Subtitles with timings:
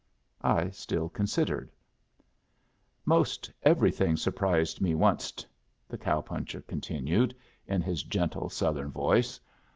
[0.41, 1.71] I still considered.
[3.05, 5.45] "Most everything surprised me onced,"
[5.87, 7.35] the cow puncher continued,
[7.67, 9.39] in his gentle Southern voice.